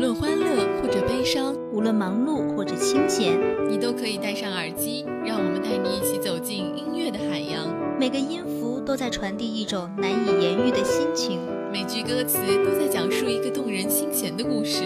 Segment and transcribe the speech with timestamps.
[0.00, 7.68] 论欢乐或者悲伤，无论忙碌或者清闲，你都可以戴上耳机，让我们带你一起走进音乐的海洋。
[7.98, 11.38] 每个音符都在传递一种难以言喻的心情，
[11.70, 14.84] 每句歌词都在讲述一个动人心弦的故事。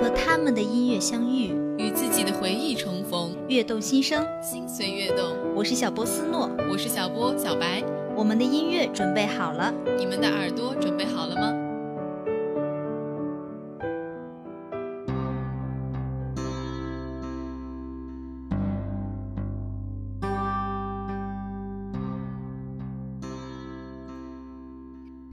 [0.00, 5.36] 和他们的音乐相遇，与自己的回忆重逢，悦动心声，心随悦动。
[5.54, 7.84] 我是小波斯诺，我是小波小白，
[8.16, 11.52] 我们的音乐准备好了，你们的耳朵准备好了吗？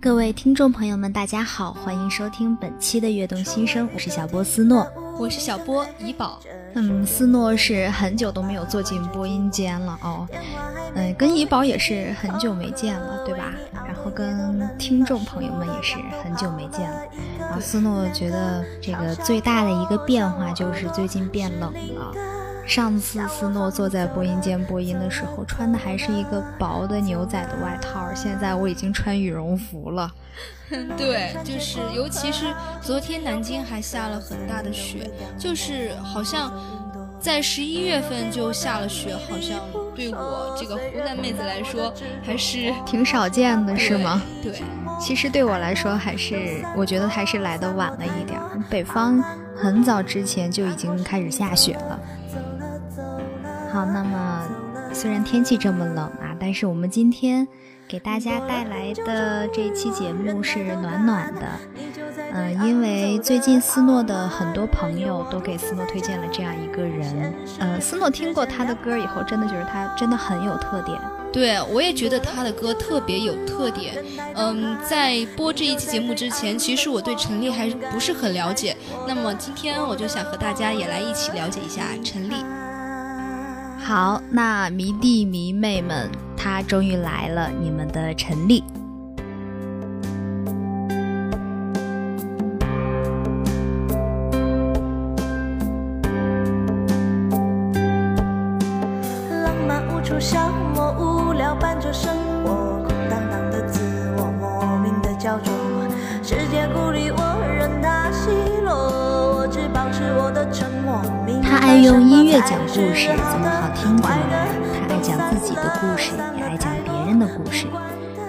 [0.02, 6.40] 各位听众朋友们，大家好，欢迎收听本期的《悦动心声》，我是小波斯诺，我是小波怡宝。
[6.74, 10.28] 嗯，斯诺是很久都没有坐进播音间了哦，
[10.96, 13.54] 嗯，跟怡宝也是很久没见了，对吧？
[13.72, 17.02] 然后跟听众朋友们也是很久没见了。
[17.38, 22.12] 然后斯诺觉得这个最大的一个变化就是最近变冷了。
[22.72, 30.10] 上次斯诺坐在播音间播音的时候，穿的还是一个薄的牛仔的外套，现在我已经穿羽绒服了。
[30.96, 32.46] 对，就是尤其是
[32.82, 36.50] 昨天南京还下了很大的雪，就是好像
[37.20, 39.60] 在十一月份就下了雪，好像
[39.94, 41.94] 对我这个湖南妹子来说
[42.24, 44.22] 还是 挺少见的，是吗？
[44.42, 44.62] 对，
[44.98, 48.40] 其实对我来说还是，我觉得还是来的晚了一点。
[48.70, 49.22] 北方
[49.58, 52.00] 很早之前就已经开始下雪了。
[53.72, 54.44] 好，那么
[54.94, 57.48] 虽然天气这么冷啊，但是我们今天
[57.88, 61.42] 给大家带来的这一期节目是暖暖的。
[62.34, 67.34] 嗯，因为最近斯诺的很多朋友都给斯诺推荐了这样一个人。
[67.60, 71.00] 呃，斯诺听过他的歌以后，真的觉得他真的很有特点。
[71.32, 74.04] 对，我也觉得他的歌特别有特点。
[74.36, 78.76] 嗯，在播这一期节目之前，其实我对陈粒还不是很了解。
[79.08, 82.36] 那么今天我就想和大家也来一起了解一下陈粒。
[83.84, 88.64] 好，那迷弟迷妹们，他终于来了，你们的陈立。
[111.82, 114.48] 用音乐讲故事，怎么好听怎么来。
[114.88, 117.66] 他爱讲自己的故事，也爱讲别人的故事。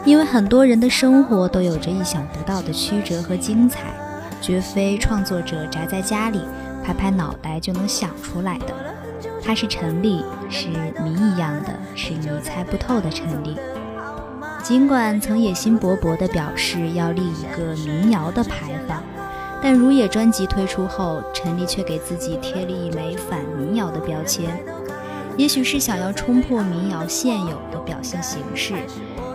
[0.06, 3.80] 因为很多人的生活都有着意想不到的曲折和精彩，
[4.40, 6.40] 绝非创作者宅在家里
[6.82, 8.74] 拍拍脑袋就能想出来的。
[9.44, 10.68] 他是陈粒，是
[11.04, 13.58] 谜一样的，是你猜不透的陈粒。
[14.62, 19.02] 尽管曾野心勃勃地表示要立一个民谣的牌坊。
[19.62, 24.60] 但如也专辑推出后，陈粒却给自己贴了一枚反民谣的标签。
[25.36, 28.74] 也许是想要冲破民谣现有的表现形式，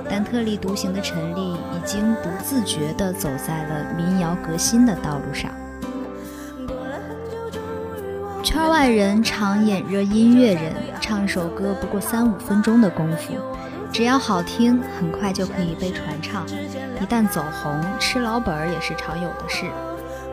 [0.09, 5.50] 但特立独行的陈粒已经不自觉地走在了民谣革新的道路上。
[8.44, 13.33] 圈外人常眼热音乐人，唱首歌不过三五分钟的功夫，
[13.91, 16.45] 只要好听，很快就可以被传唱。
[16.47, 19.65] 一旦走红，吃老本儿也是常有的事。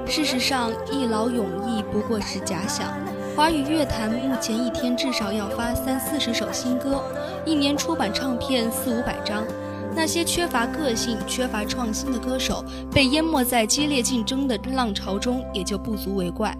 [0.06, 2.86] 事实上，一劳永逸不过是假想。
[3.34, 7.02] 华语乐坛目前一天至少要发三四十首新歌，
[7.44, 9.44] 一年出版唱片四五百张。
[9.96, 16.56] 那些缺乏个性、缺乏创新的歌手被淹没在激烈竞争的浪潮中，也就不足为怪。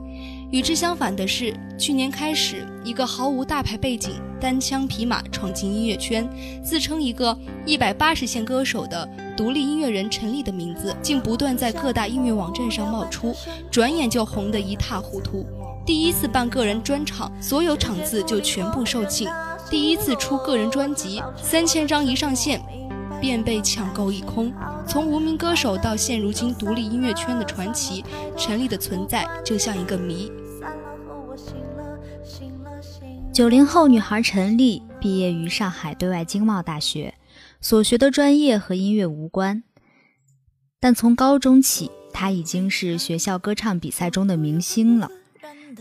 [0.55, 6.25] 与之相反的是，去年开始，一个毫无大牌背景、单枪匹马闯进音乐圈，
[6.63, 7.37] 自称一个
[7.67, 9.05] 一百八十线歌手的
[9.37, 13.35] 独立音乐人陈粒的名字，竟不断在各大音乐网站上冒出，
[13.69, 15.45] 转眼就红得一塌糊涂。
[15.85, 19.29] 第一次办个人专场，所有场次就全部售罄；
[19.69, 22.63] 第一次出个人专辑，三千张一上线，
[23.21, 24.53] 便被抢购一空。
[24.87, 28.05] 从无名歌手到现如今独立音乐圈的传奇，
[28.37, 30.31] 陈粒的存在就像一个谜。
[33.35, 37.13] 九零后女孩陈丽毕业于上海对外经贸大学，
[37.61, 39.65] 所学的专业和音乐无关，
[40.79, 45.11] 但从高中起，她已经是学校歌唱比赛中的明星了。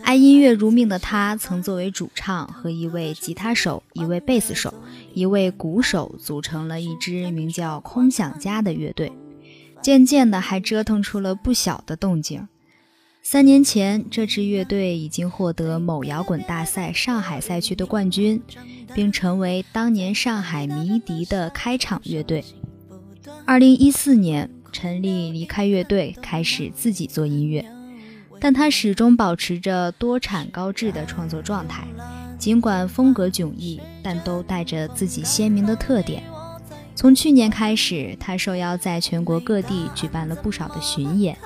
[0.02, 4.74] 爱音乐如命的她，曾作为主唱和一位吉他手、一位贝斯手、
[5.14, 9.12] 一位鼓手组成了一支名叫“空想家”的乐队，
[9.80, 12.48] 渐渐的还折腾出了不小的动静。
[13.26, 18.40] 三年前，这支乐队已经获得某摇滚大赛上海赛区的冠军，
[18.94, 22.44] 并成为当年上海迷笛的开场乐队。
[23.46, 27.64] 二零一四年，陈粒离开乐队，开始自己做音乐，
[28.38, 31.88] 但她始终保持着多产高质的创作状态。
[32.38, 36.22] 尽管风格迥异，但都带着自己鲜明的特点。
[36.94, 41.38] 从去年开始，他受邀在全国各地举办了不少的巡演。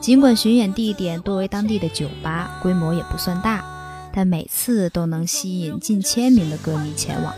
[0.00, 3.64] 尽管巡演地点多为当地的酒吧，规模也不算大，
[4.12, 7.34] 但每次都能吸引近千名的歌迷前往。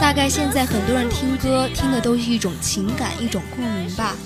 [0.00, 4.16] 大概现在很多人听歌听的都是一种情感，一种共鸣吧。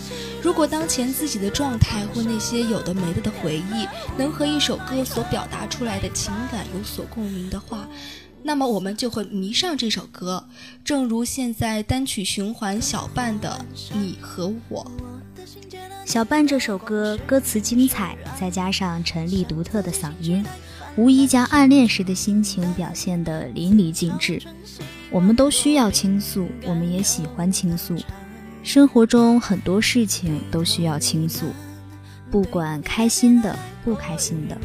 [0.40, 3.86] 如果当前自己的状态或那些有的没的的回忆，
[4.16, 7.88] 能和一首歌所表达出来的情感有所共鸣的话，
[8.42, 10.46] 那么我们就会迷上这首歌。
[10.84, 13.66] 正如现在单曲循环小半的
[13.98, 14.90] 《你和我》，
[16.06, 20.46] 小半这首歌歌词精彩，再加上陈粒独特的嗓音，
[20.96, 24.40] 无疑将暗恋时的心情表现得淋漓尽致。
[25.14, 27.94] 我们都需要倾诉，我们也喜欢倾诉。
[28.64, 31.46] 生活中很多事情都需要倾诉，
[32.32, 34.58] 不管开心的、不开心的。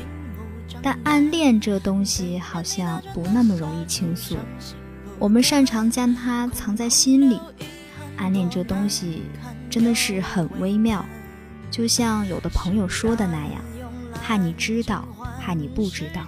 [0.81, 4.37] 但暗恋这东西好像不那么容易倾诉，
[5.19, 7.39] 我们擅长将它藏在心里。
[8.17, 9.21] 暗恋这东西
[9.69, 11.05] 真的是很微妙，
[11.69, 13.61] 就像有的朋友说的那样：
[14.23, 15.07] 怕你知道，
[15.39, 16.25] 怕你不知道，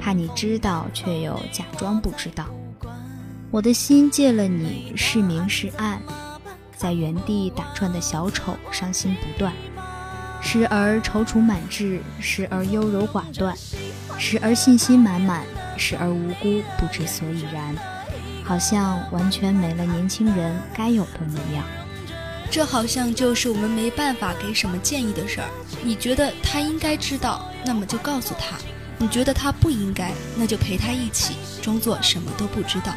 [0.00, 2.46] 怕你知道却又假装不知道。
[3.52, 6.00] 我的心借了你，是明是暗，
[6.76, 9.52] 在原地打转的小丑，伤心不断，
[10.40, 13.52] 时而踌躇满志，时而优柔寡断，
[14.16, 15.44] 时而信心满满，
[15.76, 17.74] 时而无辜不知所以然，
[18.44, 21.64] 好像完全没了年轻人该有的模样。
[22.52, 25.48] 这好像就是我们没办法给什么建议的事儿。
[25.82, 28.56] 你觉得他应该知道，那么就告诉他；
[28.96, 32.94] 你觉得他不应该，那就陪他一起装作什么都不知道。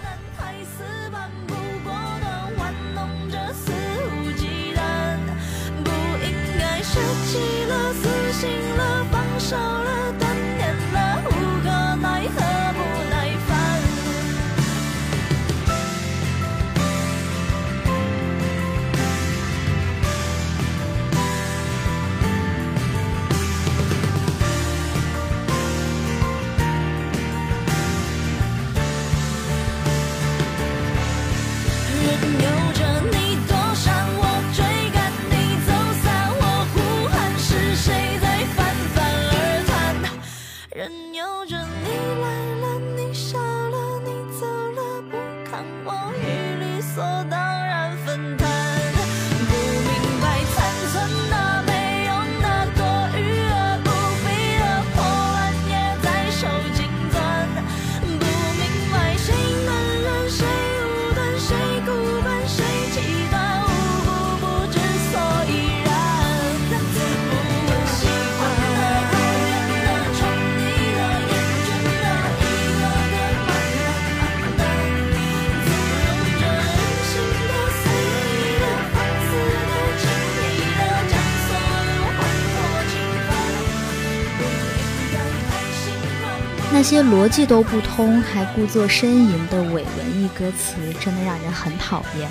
[86.73, 92.27] 那些逻辑都不通还故作呻吟的伪文艺歌词，真的让人很讨厌。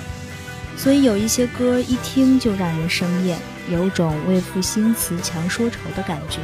[0.75, 3.39] 所以有一些歌一听就让人生厌，
[3.71, 6.39] 有种为赋新词强说愁的感觉。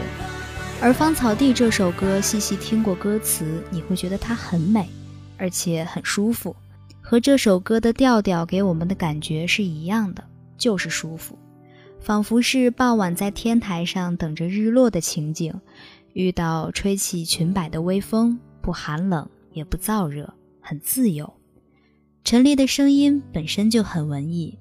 [0.79, 4.87] 而《芳草地》这首歌，细细听过歌词，你会觉得它很美，
[5.37, 6.55] 而且很舒服，
[7.01, 10.23] 和这首歌的调调给我们的感觉是一样的，
[10.57, 11.37] 就是舒服，
[11.99, 15.53] 仿佛是傍晚在天台上等着日落的情景，
[16.19, 21.33] 遇到吹起裙摆的微风，不寒冷也不燥热，很自由。
[22.25, 24.59] 陈粒的声音本身就很文艺，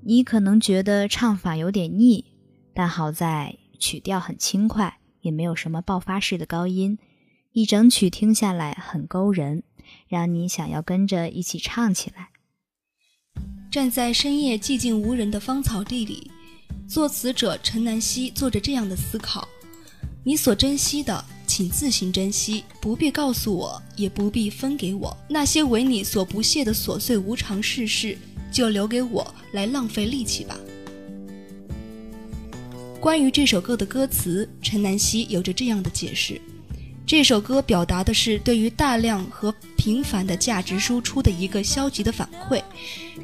[0.00, 2.24] 你可能觉得唱法有点腻，
[2.72, 4.98] 但好在曲调很轻快。
[5.20, 6.96] 也没有什么爆发式的高音，
[7.52, 9.64] 一整曲听下来很勾人，
[10.06, 12.30] 让你想要跟着一起唱起来。
[13.70, 16.30] 站在深夜寂静无人的芳草地里，
[16.88, 19.46] 作词者陈南希做着这样的思考：
[20.28, 25.16] 你所珍惜的，请自行珍惜，不必告诉我，也不必分给我。
[25.26, 28.14] 那些为你所不屑的琐碎无常世事，
[28.52, 30.54] 就留给我来浪费力气吧。
[33.00, 36.38] 关于这首歌的歌词，陈南希有着这样的解释：
[37.06, 42.62] 这首歌表达的是对于大量和频繁的价值输出的一个消极的反馈，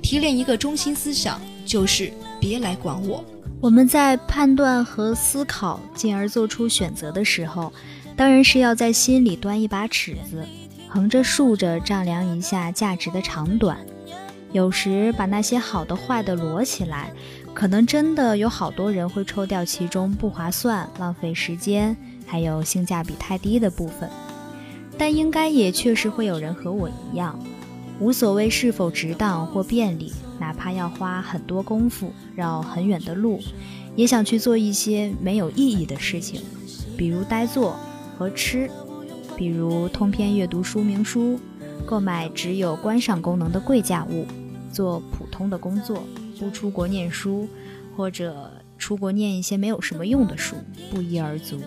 [0.00, 3.22] 提炼一个中心思想，就是别来管我。
[3.64, 7.72] 我们在判断和思考，进而做出选择的时候，
[8.14, 10.44] 当然是要在心里端一把尺子，
[10.86, 13.78] 横着竖着丈量一下价值的长短，
[14.52, 17.10] 有时把那些好的坏的摞起来。
[17.54, 24.10] 可能真的有好多人会抽掉其中不划算、浪费时间，还有性价比太低的部分，
[24.98, 27.38] 但应该也确实会有人和我一样，
[28.00, 33.40] 无所谓是否值当或便利，哪怕要花很多功夫、绕很远的路，
[33.94, 36.40] 也想去做一些没有意义的事情，
[36.96, 37.76] 比如呆坐
[38.18, 38.68] 和吃，
[39.36, 41.38] 比如通篇阅读说明书，
[41.86, 44.26] 购买只有观赏功能的贵价物，
[44.72, 46.02] 做普通的工作。
[46.36, 47.48] 不出国念书，
[47.96, 50.56] 或者出国念一些没有什么用的书，
[50.90, 51.60] 不一而足。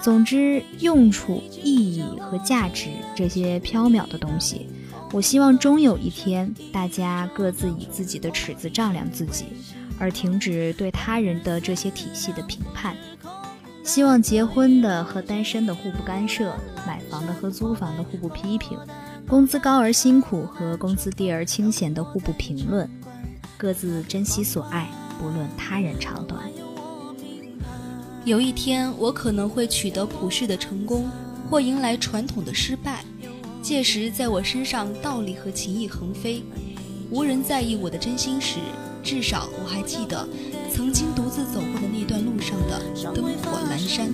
[0.00, 4.68] 总之，用处、意义和价值这些缥缈的东西，
[5.12, 9.44] 我希望终有一天，大家各自以自己的尺子丈量自己，
[9.98, 12.96] 而停止对他人的这些体系的评判。
[13.84, 16.54] 希望结婚的和单身的互不干涉，
[16.86, 18.78] 买房的和租房的互不批评，
[19.28, 22.88] 工资高而辛苦和工资低而清闲的互不评论。
[23.58, 24.88] 各自珍惜所爱，
[25.20, 26.40] 不论他人长短。
[28.24, 31.10] 有一天，我可能会取得普世的成功，
[31.50, 33.04] 或迎来传统的失败。
[33.62, 36.42] 届时，在我身上道理和情谊横飞，
[37.10, 38.58] 无人在意我的真心时，
[39.04, 40.28] 至少我还记得
[40.68, 42.82] 曾经独自走过的那段路上的
[43.14, 44.12] 灯火阑珊。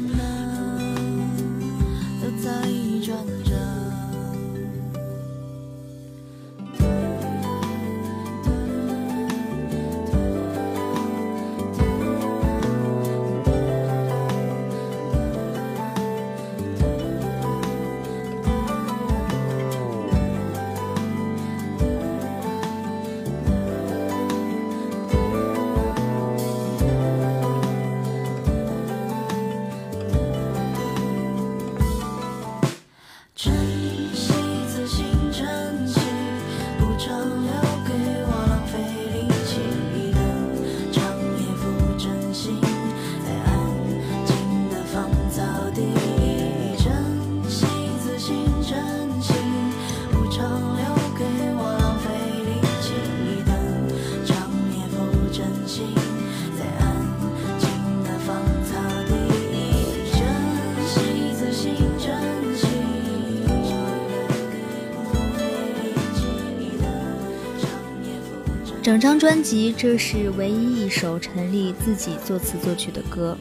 [68.89, 73.37] 整张专辑，这是唯一一首陈粒自己作词作曲的歌。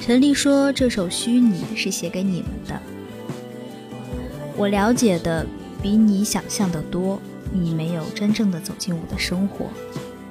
[0.00, 2.80] 陈粒说：“这首《虚拟》是写给你们的。
[4.56, 5.44] 我了解的
[5.82, 7.20] 比你想象的多，
[7.52, 9.66] 你没有真正的走进我的生活，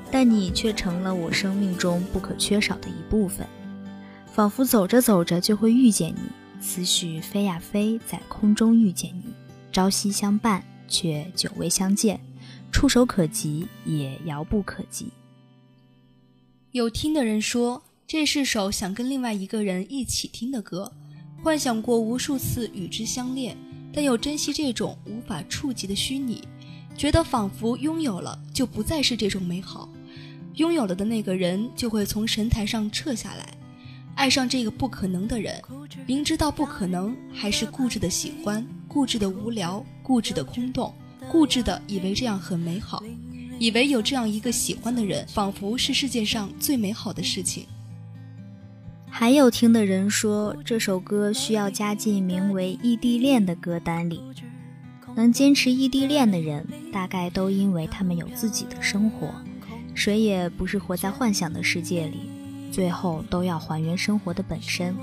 [0.09, 3.45] 但你却成了我生命中不可缺少的一部分。
[4.33, 9.33] 仿佛走着走着就会遇见你，思绪飞呀飞，在空中遇见你，
[9.73, 12.17] 朝夕相伴，却久未相见。”
[12.73, 15.07] 触手可及，也遥不可及。
[16.71, 20.91] 有听的人说，这是首想跟另外一个人一起听的歌，
[21.43, 23.55] 幻想过无数次与之相恋，
[23.93, 26.43] 但又珍惜这种无法触及的虚拟，
[26.97, 29.87] 觉得仿佛拥有了就不再是这种美好，
[30.55, 33.55] 拥有了的那个人就会从神台上撤下来，
[34.15, 35.61] 爱上这个不可能的人，
[36.07, 40.91] 明知道不可能，还是固执的喜欢，固执的无聊，固执的空洞。
[41.33, 43.03] 固执的以为这样很美好，
[43.57, 47.65] 以为有这样一个喜欢的人，仿佛是世界上最美好的事情。
[49.09, 54.21] 还有听的人说，这首歌需要加进名为《异地恋》的歌单里。
[55.15, 59.33] 能坚持异地恋的人，大概都因为他们有自己的生活，
[59.95, 62.29] 谁也不是活在幻想的世界里，
[62.71, 64.95] 最后都要还原生活的本身。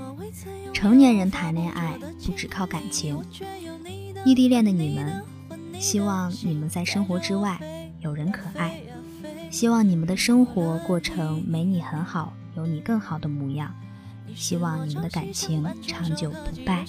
[0.71, 3.21] 成年人谈恋爱不只靠感情，
[4.23, 5.21] 异地恋的你们，
[5.81, 7.59] 希望你们在生活之外
[8.01, 8.79] 有人可爱，
[9.49, 13.73] 希望你们的生活过程没你很好，有你更好的模样。
[14.35, 16.85] 希望你们的感情长久不败。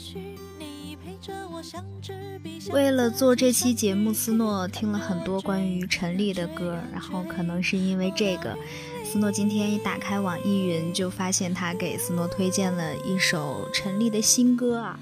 [2.70, 8.56] 为了做这期节目，斯诺听了很多关于陈粒的歌，然后可能是因为这个，
[9.04, 15.00] 斯诺今天一打开网易云，就发现他给斯诺推荐了一首陈粒的新歌啊，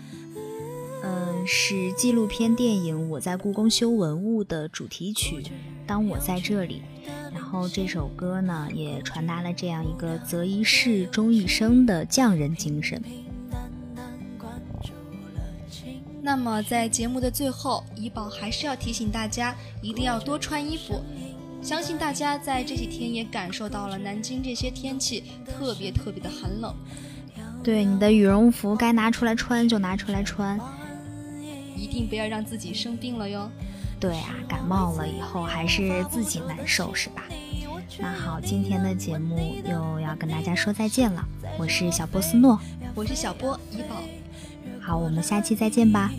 [1.02, 5.42] 嗯，是纪录片电影《我在故宫修文物》的主题曲
[5.86, 6.82] 《当我在这里》。
[7.32, 13.02] 然后这首歌呢，也传达了这样一个择一事终一生的匠人精神。
[16.22, 21.02] 那么在节目的最后，怡宝还是要提醒大家，一定要多穿衣服。
[21.62, 26.74] 相信大家在这几天也感受到了南京这些天气特别特别的寒冷。
[27.62, 30.58] 对，你的羽绒服该拿出来穿就拿出来穿，
[31.76, 33.50] 一定不要让自己生病了哟。
[33.98, 37.24] 对啊，感冒了以后还是自己难受，是吧？
[37.98, 41.22] 那好，今天的节目又要跟大家说再见了。
[41.58, 42.58] 我是小波斯诺，
[42.94, 43.96] 我是小波怡宝。
[44.80, 46.10] 好，我们下期再见吧。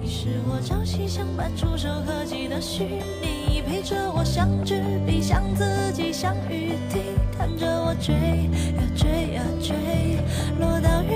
[0.00, 7.00] 你是我朝夕相伴、触手可及的虚拟，陪着我像纸笔，像自己，像雨滴，
[7.36, 9.74] 看着我追呀追呀追，
[10.60, 11.07] 落到云。